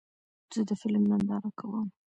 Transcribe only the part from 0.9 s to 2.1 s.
ننداره کوم.